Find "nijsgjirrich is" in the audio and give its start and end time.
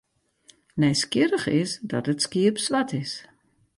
0.79-1.71